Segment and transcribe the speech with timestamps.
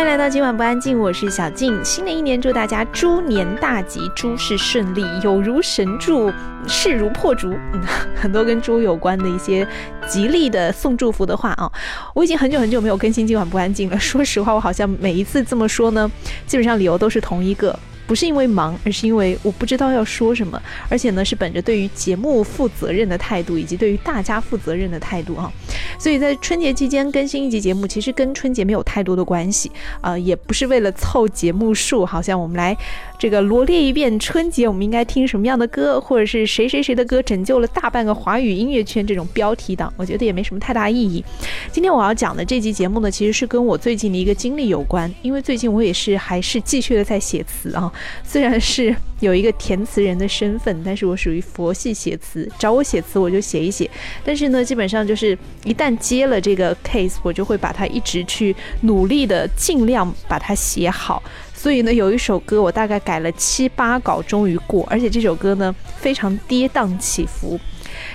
[0.00, 1.78] 欢迎来到今晚不安静，我是小静。
[1.84, 6.32] 新的一年，祝大家猪年大吉，诸事顺利，有如神助，
[6.66, 7.50] 势如破竹。
[7.74, 7.82] 嗯，
[8.16, 9.68] 很多跟猪有关的一些
[10.08, 11.70] 吉利的送祝福的话啊。
[12.14, 13.98] 我已经很久很久没有更新今晚不安静了。
[13.98, 16.10] 说实话，我好像每一次这么说呢，
[16.46, 17.78] 基本上理由都是同一个。
[18.10, 25.48] 不是因为忙，而是因为我不知道要说什么，而且呢是本着对于节目负责任的态度，以及对于大家负责任的态度啊，
[25.96, 29.70] 所以在春节期间更新一集节目，其实跟春节没有太多的关系，
[30.00, 32.76] 呃，也不是为了凑节目数，好像我们来
[33.20, 41.22] 这个罗列一遍春节我们应该听什么样的歌，或者是谁谁谁的歌拯救了大半个华语音乐圈这种标题党，我觉得也没什么太大意义。
[41.70, 47.92] 今天我要讲的这集节目呢，其实是跟我最近的一个经历有关，因为最近我也是还是继续的在写词啊。
[48.24, 53.90] 虽然是有一个填词人的身份，但是我属于佛系写词，找我写词我就写一写。
[54.24, 61.22] 但是呢，基本上就是一旦接了这个 case，我就会把它一直去努力的尽量把它写好。
[61.60, 67.60] 所以呢，有一首歌我大概改了七八稿，终于过，而且这首歌呢非常跌宕起伏。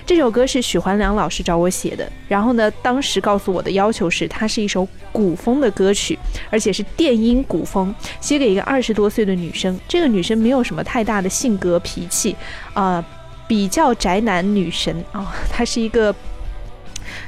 [0.03, 6.17] 这首歌是许环良老师找我写的，然后呢，当时告诉我的要求是，它是一首古风的歌曲，
[6.49, 9.79] 而且是电音古风，写给一个二十多岁的女生。
[9.87, 12.35] 这个女生没有什么太大的性格脾气，
[12.73, 13.05] 啊，
[13.47, 16.15] 比较宅男女神啊，她是一个。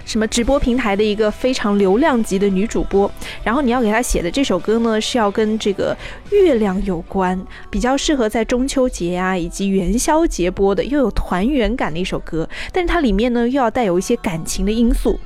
[0.05, 3.11] 什么直播平台的一个非常流量级的女主播，
[3.43, 5.95] 然后你要给她写的这首歌呢，是要跟这个
[6.31, 7.39] 月亮有关，
[7.69, 12.47] 比较适合在中秋节呀以及元宵节播的，又有团圆感的一首歌。
[12.71, 15.19] 但是它里面呢，又要带有一些感情的因素。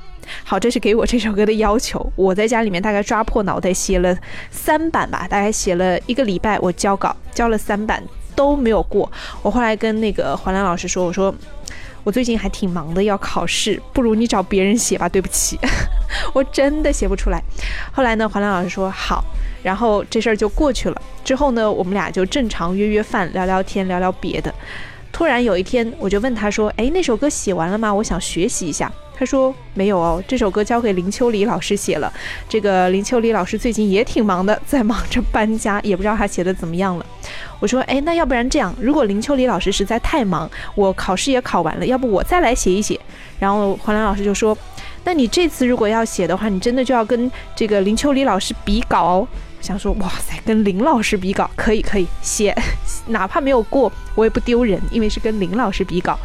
[0.44, 2.12] 好，这是给我这首歌的要求。
[2.14, 4.16] 我在家里面大概抓破脑袋写了
[4.50, 8.02] 三版吧，大概写了一个礼拜，我交稿交了三版
[8.36, 9.10] 都没有过。
[9.42, 11.34] 我后来跟那个黄兰老师说，我说。
[12.04, 15.08] 我最近还挺忙的，要考试，不如你找别人写吧。
[15.08, 15.58] 对不起，
[16.34, 17.42] 我真的写不出来。
[17.92, 19.24] 后来呢，黄兰老师说好，
[19.62, 21.02] 然后这事儿就过去了。
[21.24, 24.52] 之后呢，我们俩就正常约约饭，聊聊天，聊聊别的。
[25.12, 27.92] 突然有一天，我就问他说：“哎，那首歌写完了吗？
[27.92, 32.12] 我想学习一下。”他说：“没有哦，这首歌交给林秋离老师写了。
[32.48, 37.06] 这个林秋离老师最近也挺忙的，在忙着搬家，也不知道他写的怎么样了。”
[37.62, 42.98] 我说：“哎，那要不然这样，如果林秋离老师实在太忙，我考试也考完了，要不我再来写一写。”
[43.38, 44.58] 然后黄良老师就说
[45.04, 49.28] ：“那你这次如果要写的话，你真的就要跟这个林秋离老师比稿哦。”
[49.62, 52.52] 想说哇塞，跟林老师比稿可以可以写，
[53.06, 56.18] 哪怕没有过我也不丢人，因为是跟林老师比稿。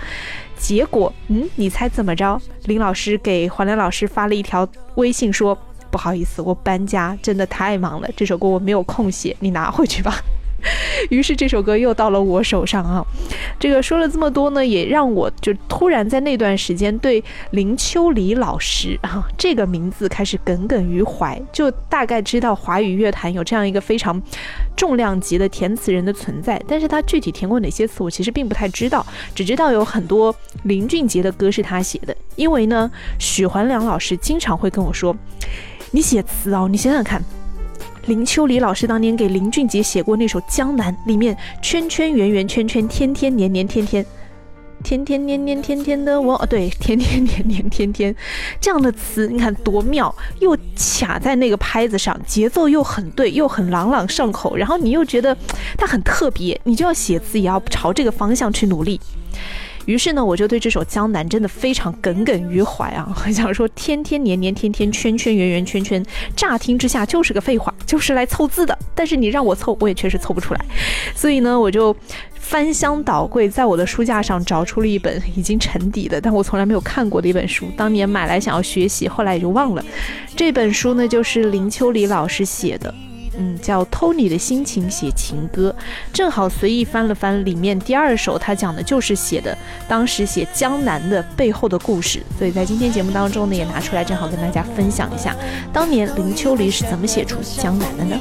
[0.58, 2.42] 结果，嗯，你猜怎么着？
[2.66, 5.56] 林老师给黄良老师发了一条微信说
[5.92, 10.20] ：“不好意思，我搬家真的太忙了，这首歌我没有空写，你拿回去吧。”
[11.10, 13.06] 于是这首歌又到了我手上啊！
[13.60, 24.22] 这个说了这么多呢，也让我就突然在那段时间对林秋离老师啊这个名字开始耿耿于怀，就大概知道华语乐坛有这样一个非常
[24.76, 32.90] 重量级的填词人的存在，但是他具体填过哪些词，我其实并不太知道，只知道有很多林俊杰的歌是他写的，因为呢，
[33.20, 35.16] 许环良老师经常会跟我说
[35.92, 37.24] ：“你写词哦，你想想看。”
[38.08, 44.06] 林秋离老师当年给林俊杰写过那首《江南》，里面圈圈圆圆圈圈，天天年年天天，
[44.82, 48.16] 天天年年天天的我，哦对，天天年年天天，
[48.62, 50.58] 这样的词你看多妙，又
[51.02, 55.36] 卡在那个拍子上，节奏又很对，又很朗朗上口，然后你又觉得
[55.78, 59.02] 它很特别，你就要写词也要朝这个方向去努力。
[59.88, 63.10] 于是呢，我就对这首《江南》真的非常耿耿于怀啊！
[63.16, 66.06] 很 想说天天年年天天圈圈圆圆圈圈，
[66.36, 68.78] 乍听之下就是个废话，就是来凑字的。
[68.94, 70.60] 但是你让我凑，我也确实凑不出来。
[71.16, 71.96] 所以呢，我就
[72.36, 77.66] 翻箱倒柜，在我的书架上找出了一本已经沉底的，但我从来没有看过的一本书。
[77.78, 79.82] 当年买来想要学习，后来也就忘了。
[80.36, 82.94] 这本书呢，就是林秋离老师写的。
[83.38, 85.76] 嗯，叫偷你的心情写情歌，
[86.12, 89.58] 正好随意翻了翻，里面第二首他讲的就是写的
[89.88, 95.36] 当时写江南的背后的故事，所以在今天节目当中呢，也拿出来正好跟大家分享一下，
[95.72, 98.18] 当年林秋离是怎么写出江南的呢？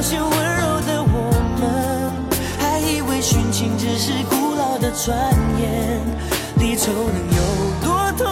[0.00, 0.57] 殉
[3.58, 5.18] 情只是古老的传
[5.60, 6.00] 言
[6.60, 7.42] 离愁能有
[7.82, 8.30] 多痛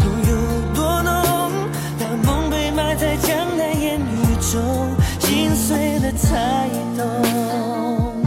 [0.00, 1.52] 痛有多浓
[2.00, 4.60] 当梦被埋在江南烟雨中
[5.20, 8.24] 心碎了才懂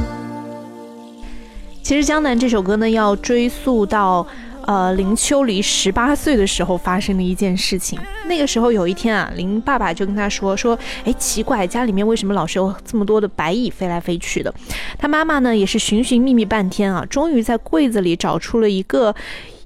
[1.82, 4.26] 其实江南这首歌呢要追溯到
[4.64, 8.00] 呃，林秋离十八岁的时候发生的一件事情。
[8.28, 14.54] 那个时候有一天啊，林爸爸就跟他说说，哎，奇怪，家里面为什么老是有这么多的白蚁飞来飞去的？
[14.98, 19.14] 他妈妈呢也是寻寻觅觅半天啊，终于在柜子里找出了一个。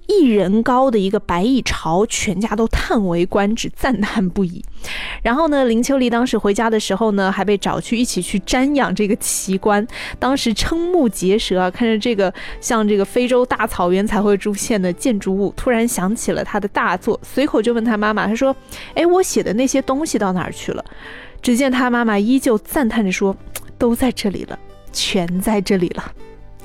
[0.08, 4.64] 一人高的一个白蚁巢，全家都叹为观止，赞叹不已。
[5.22, 9.86] 然后呢，林秋离当时回家的时候呢，还被找去一起去瞻仰这个奇观，
[10.18, 18.56] 当时瞠目结舌啊，看着这个像这个非洲大草原才会出现的建筑物，突然想起了他的大作，随口就问他妈妈，他说
[18.96, 20.84] ：“哎，我写的那些东西到哪儿去了？”
[21.42, 23.36] 只见他妈妈依旧赞叹着说
[23.78, 24.58] ：“都在这里了，
[24.92, 26.12] 全在这里了。”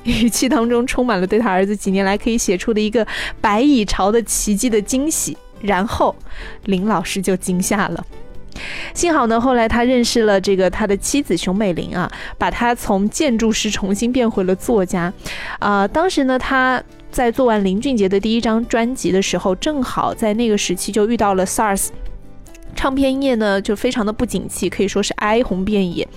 [0.03, 3.05] 语气当中充满了对他儿子几年来可以写出的一个
[3.39, 6.15] 白蚁巢的奇迹的惊喜，然后
[6.65, 8.05] 林老师就惊吓了。
[8.93, 15.11] 幸好呢，后来他认识了这个他的妻子熊美玲啊，把他从建筑师重新变回了作家。
[15.57, 21.87] 啊，当时呢，他在做完林俊杰的第一张专辑的时候，正好在那个时期就遇到了 SARS。
[22.75, 26.07] 唱片业呢就非常的不景气，可以说是哀鸿遍野。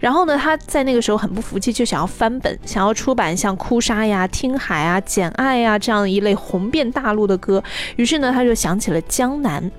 [0.00, 7.62] 然后呢，他在那个时候很不服气，就想要翻本，想要出版像《哭砂》呀、《听海》啊、《简爱》呀这样一类红遍大陆的歌。
[7.96, 9.70] 于是呢，他就想起了江南。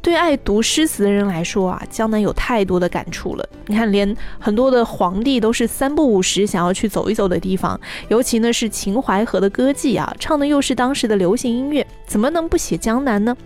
[0.00, 3.48] 对爱读诗词的人来说啊，江南有太多的感触了。
[3.66, 13.36] 你看，连很多的皇帝都是三不五时想要去走一走的地方，尤其呢是秦淮河的歌妓啊，唱的又是当时的流行音乐，怎么能不写江南呢？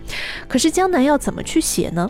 [0.47, 2.09] 可是江南要怎么去写呢？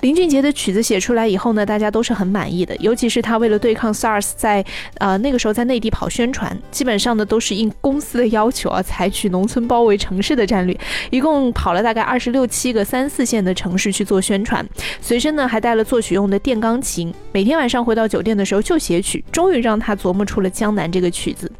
[0.00, 2.76] 林俊杰的曲子写出来以后呢，大家都是很满意的。
[2.76, 4.64] 尤其是他为了对抗 SARS，在
[4.98, 10.78] 呃那个时候在内地跑宣传，基本上呢都是应公司的要求啊，采取农村包围城市的战略，
[11.10, 14.64] 一共跑了大概二十六七个三四线的城市去做宣传，
[15.00, 21.50] 随身呢还带了作曲用的电钢琴，每天晚上回到酒店的时候就写曲，终于让他琢磨出了《江南》这个曲子。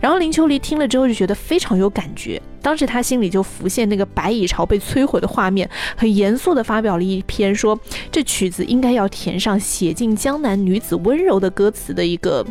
[0.00, 2.40] 然后林秋离听了之后就觉得非常有感觉。
[2.64, 7.78] 当时他心里就浮现那个白蚁巢被摧毁的画面，很严肃地发表了一篇说
[8.10, 12.42] 这曲子应该要填上写尽江南女子温柔的歌词的一个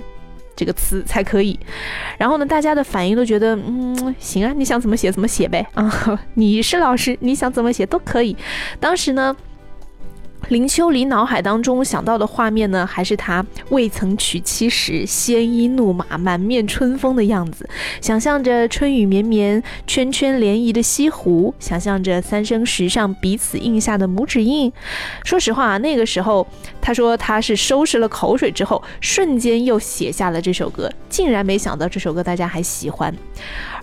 [0.55, 1.59] 这个词才可以。
[2.19, 5.91] 然后呢，大家的反应都觉得嗯行啊，你想怎么写怎么写呗啊，
[6.35, 8.37] 你是老师，你想怎么写都可以。
[8.79, 9.35] 当时呢。
[10.53, 17.67] 林秋离脑海当中想到的画面呢，还是他未曾娶妻时鲜衣怒马、满面春风的样子，
[17.99, 24.71] 想象着春雨绵绵、圈圈涟漪的西湖，想象着三生石上彼此印下的拇指印。
[25.23, 26.47] 说实话，那个时候
[26.83, 33.15] 他说他是收拾了口水之后，瞬间又写下了这首歌，竟然没想到这首歌大家还喜欢。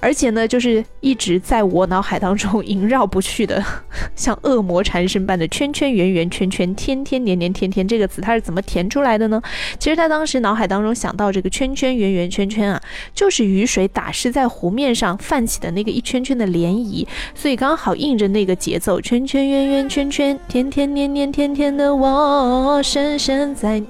[0.03, 3.63] 而且呢，就是一直在我脑海当中萦绕不去的，
[4.15, 9.41] 像恶魔缠身般的圈圈圆圆圈圈，天天年年天天这个词，他是怎么填出来的呢？
[9.79, 12.81] 其实他当时脑海当中想到这个圈圈圆圆圈圈啊，
[13.15, 23.81] 就是雨水打湿在湖面上泛起的那个一圈圈的涟漪，所以刚好应着那个节奏，圈圈圆圆圈圈，天天年年天天的我深深在，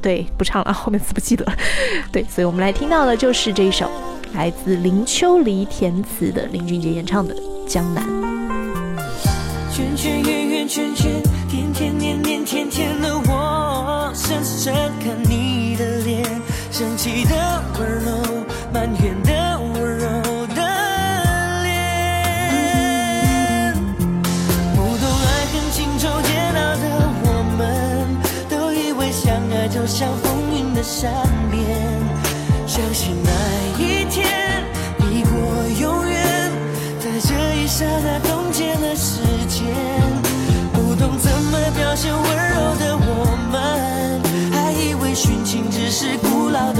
[0.00, 1.44] 对，不唱了，后面词不记得，
[2.10, 3.90] 对，所以我们来听到的就是这一首。
[4.32, 7.34] 来自林秋离填词的林俊杰演唱的
[7.68, 8.02] 《江南》。
[9.70, 16.24] 圈圈圆圆圈圈，天天年年天天的我，深深看你的脸，
[16.72, 18.25] 生气的温柔，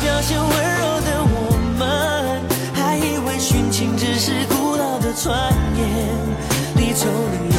[0.00, 1.82] 表现温柔的我们，
[2.74, 5.82] 还以为殉情只是古老的传言。
[6.76, 7.51] 离愁能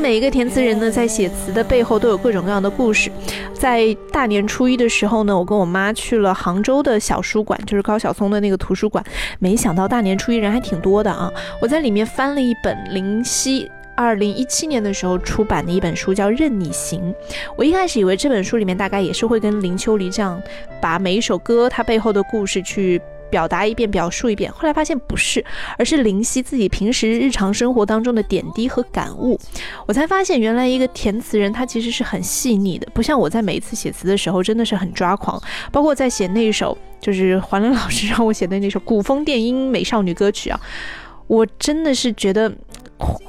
[0.00, 3.10] 每一个填词人呢，在写词的背后都有各种各样的故事。
[3.52, 9.04] 在大年初一的时候呢，我跟我妈去了杭州的小书馆，就是高晓松的那个图书馆。
[9.38, 11.32] 没想到大年初一人还挺多的啊！
[11.60, 17.12] 我在里面翻了一本林夕二零一七年的时候出版的一本书，叫《任你行》。
[17.56, 20.40] 我一开始以为这本书里面大概也是会跟林秋离这样，
[20.80, 23.00] 把每一首歌它背后的故事去。
[23.30, 24.50] 表达一遍，表述一遍。
[24.52, 25.44] 后来发现不是，
[25.76, 29.38] 而是灵犀自己平时日常生活当中的点滴和感悟。
[29.86, 35.40] 我才发现，原来一个填词人他其实是很细腻的，不像我在每一次写词的时候真的是很抓狂。
[35.70, 40.60] 包括在写那一首，就是黄磊老师让我写的那首古风电音美少女歌曲啊，
[41.26, 42.52] 我真的是觉得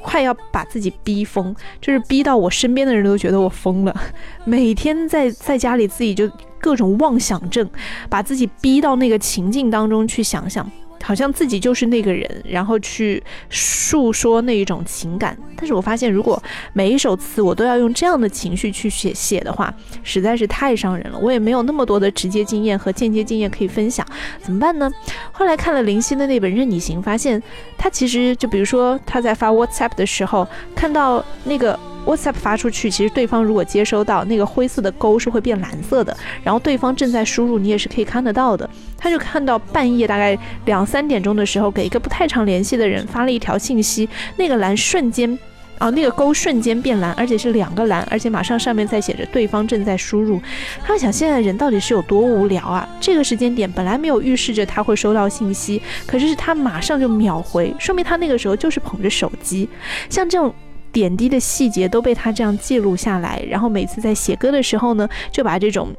[0.02, 3.96] 快要把自己逼疯，就是逼到我身边的人都觉得我疯了。
[4.44, 6.30] 每天在在家里自己就。
[6.62, 7.66] 各种妄想症，
[8.10, 10.70] 把自己逼到那个情境当中去想想，
[11.04, 15.38] 好像自己就是那个人，然后去诉说那一种情感。
[15.56, 16.42] 但是我发现，如果
[16.74, 21.20] 每一首词我都要用这样的情绪去写写的话，实在是太伤人了。
[21.20, 24.06] 我也没有那么多的直接经验和间接经验可以分享，
[24.42, 24.92] 怎么办呢？
[25.32, 27.42] 后来看了林夕的那本《任你行》，发现
[27.78, 31.80] 他其实就比如说他在发 WhatsApp 的时候，看到那个。
[32.10, 38.68] WhatsApp 发出去，其实对方如果接收到那个灰色的勾是会变蓝色的，然后对方正在输入，你也是可以看得到的。
[38.98, 40.36] 他就看到半夜大概
[40.66, 45.38] 两三点钟的时候，给一个不太常联系的人发了一条信息，那个蓝瞬间，
[45.78, 50.42] 啊，那个勾瞬间变蓝，而且是两个蓝，而且马上上面在写着对方正在输入。
[50.84, 52.90] 他想现在人到底是有多无聊啊？
[53.00, 59.70] 这个时间点本来没有预示着他会收到信息，可是他马上就秒回，说明他那个时候就是捧着手机。
[60.10, 60.52] 像这种。
[60.92, 65.90] 点滴的细节都被他这样记录下来，然后每次在写歌的时候呢，就把这种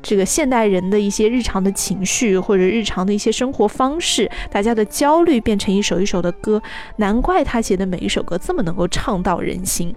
[0.00, 6.62] 这个现代人的一些日常的情绪或者日常的一些生活方式，大家的焦虑变成一首一首的歌，
[6.96, 9.94] 难怪他写的每一首歌这么能够唱到人心。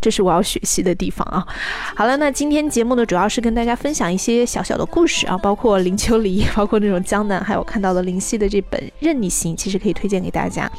[0.00, 1.46] 这是我要学习的地方啊！
[1.94, 10.70] 好了，那今天节目呢，主要是跟大家分享一些小小的故事啊，包括林秋离， 包括那种江南，还有看到的林夕的这本《任你行》，其实可以推荐给大家。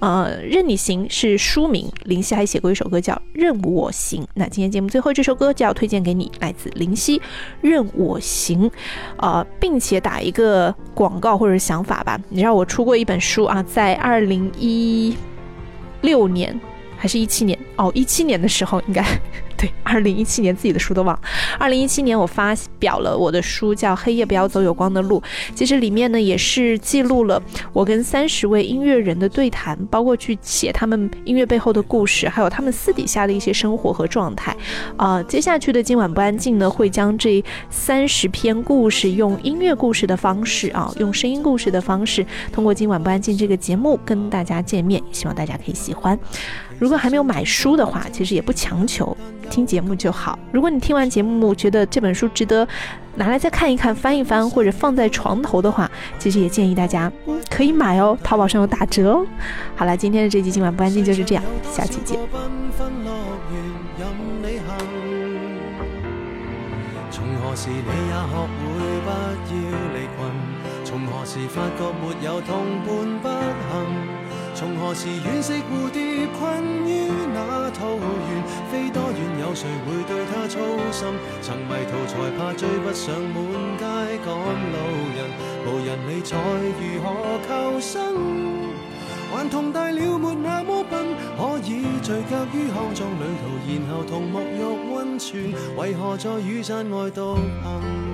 [0.00, 4.22] 呃，《任你行》是书名，林夕还写过一首歌叫《任我行》。
[4.34, 7.18] 那今天节目最后这首歌就要推荐给你，来自林夕
[7.62, 8.68] 《任我行》。
[9.16, 15.16] 呃，并且打一个广告或者想法吧，你知道我出过一本书啊，在二零一
[16.02, 16.58] 六年。
[16.96, 19.04] 还是一七年哦，一七年的时候应该。
[19.58, 21.22] 对，二零一七年自己的书都忘了。
[21.58, 25.18] 二零一七年我发表了我的书，叫《黑夜不要走有光的路》。
[25.54, 34.54] 其实里面呢也是记录了我跟三十位音乐人的对谈，包括去写他们音乐背后的故事，还有他们私底下的一些生活和状态。
[34.98, 46.18] 啊，接下去的今晚不安静呢，会将这三十篇故事用音乐故事的方式啊，用声音故事的方式，通过今晚不安静这个节目跟大家见面，希望大家可以喜欢。
[46.78, 49.16] 如果还没有买书的话，其实也不强求。
[49.48, 50.36] 听节目就好。
[50.50, 52.66] 如果你听完节目觉得这本书值得
[53.14, 57.10] 拿来再看一看、翻一翻，或者放在床头的话，其实也建议大家
[57.48, 59.24] 可以买哦，淘宝上有打折哦。
[59.76, 62.18] 好了，今天的这集今晚不安静就是这样，下期见。
[67.12, 67.54] 从何
[74.56, 80.58] 从何时惋惜蝴蝶困于那桃源，飞多远有谁会对它操
[80.90, 81.06] 心？
[81.42, 83.36] 曾迷途才怕追不上满
[83.76, 83.84] 街
[84.24, 84.32] 赶
[84.72, 84.76] 路
[85.14, 85.28] 人，
[85.66, 86.38] 无人理睬
[86.80, 88.16] 如何求生？
[89.30, 91.04] 还同大了没那么笨，
[91.36, 98.05] 可以聚脚于康庄旅途，然后同沐浴温泉，为何在雨伞外独行？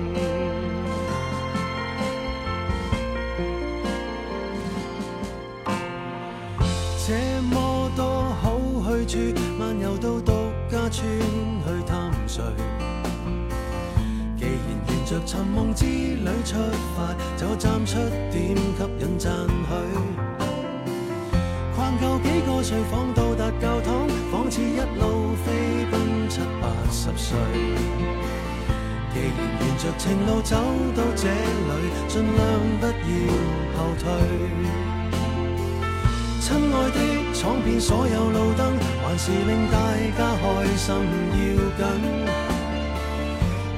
[15.13, 16.55] 着寻梦之旅出
[16.97, 17.99] 发，就站出
[18.31, 19.71] 点吸引赞许。
[21.75, 27.37] 逛够几个睡房到达教堂，仿似一路飞奔七八十岁。
[29.13, 29.29] 既然
[29.61, 30.55] 沿着情路走
[30.95, 31.71] 到这里，
[32.07, 32.41] 尽量
[32.79, 32.93] 不要
[33.77, 34.09] 后退。
[36.41, 36.97] 亲爱的，
[37.35, 39.77] 闯遍所有路灯，还是令大
[40.17, 40.95] 家开心
[41.37, 41.43] 要
[41.77, 42.52] 紧。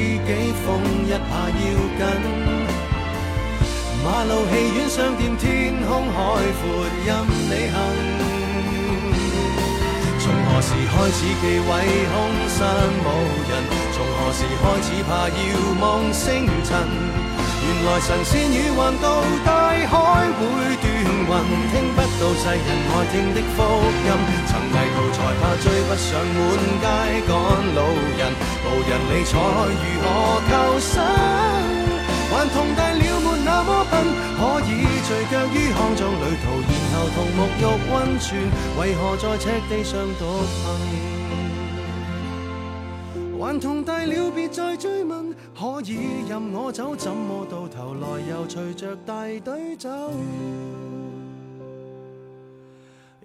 [0.00, 0.32] 自己
[0.64, 1.62] 疯一下要
[1.98, 2.02] 紧。
[4.02, 6.16] 马路、戏院、商店、天空海
[6.56, 6.62] 阔，
[7.04, 7.76] 任你行。
[10.18, 11.68] 从何时开始忌讳
[12.08, 12.16] 空
[12.48, 12.58] 山
[13.04, 13.06] 无
[13.50, 13.52] 人？
[13.92, 15.38] 从何时开始怕遥
[15.82, 16.24] 望星
[16.64, 16.68] 尘？
[17.62, 19.04] 原来神仙鱼横渡
[19.44, 19.92] 大海
[20.32, 20.40] 会
[20.80, 23.64] 断云，听不到世人爱听的福
[24.04, 24.12] 音。
[24.44, 26.38] 曾迷途才怕追不上满
[26.78, 26.84] 街
[27.26, 27.32] 赶
[27.74, 27.80] 路
[28.18, 28.20] 人，
[28.62, 29.32] 无人理睬
[29.80, 30.04] 如何
[30.46, 30.92] 求生？
[32.30, 34.04] 还同大了没那么笨，
[34.36, 34.70] 可以
[35.02, 36.44] 聚脚于康庄旅途，
[36.92, 38.28] 然后同沐浴温泉，
[38.78, 40.22] 为何在赤地上独
[40.60, 40.62] 行？
[43.40, 45.96] 还同大了别再追问，可以
[46.28, 49.88] 任我走，怎么到头来又随着大队走？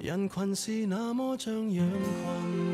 [0.06, 2.65] 人群是那么像羊群。